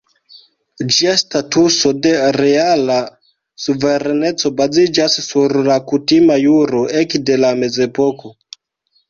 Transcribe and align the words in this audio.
Ĝia 0.93 1.09
statuso 1.21 1.91
de 2.05 2.13
reala 2.37 2.95
suvereneco 3.67 4.53
baziĝas 4.63 5.19
sur 5.27 5.55
la 5.69 5.77
kutima 5.93 6.41
juro 6.47 6.83
ekde 7.05 7.39
la 7.45 7.55
Mezepoko. 7.63 8.35